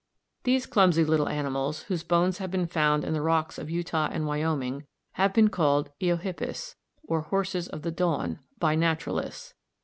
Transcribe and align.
These 0.45 0.65
clumsy 0.65 1.05
little 1.05 1.29
animals, 1.29 1.83
whose 1.83 2.01
bones 2.03 2.39
have 2.39 2.49
been 2.49 2.65
found 2.65 3.05
in 3.05 3.13
the 3.13 3.21
rocks 3.21 3.59
of 3.59 3.69
Utah 3.69 4.09
and 4.11 4.25
Wyoming, 4.25 4.87
have 5.11 5.31
been 5.31 5.49
called 5.49 5.91
Eohippus, 6.01 6.73
or 7.03 7.21
horses 7.21 7.67
of 7.67 7.83
the 7.83 7.91
dawn, 7.91 8.39
by 8.57 8.73
naturalists. 8.73 9.53